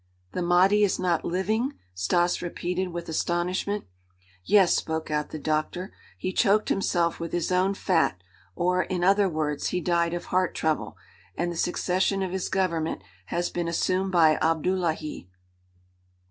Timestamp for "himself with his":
6.69-7.51